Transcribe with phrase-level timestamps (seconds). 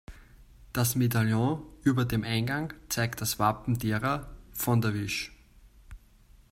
[0.73, 5.31] Das Medaillon über dem Eingang zeigt das Wappen derer "von der Wisch".